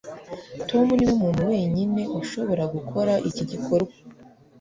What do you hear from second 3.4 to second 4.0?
gikorwa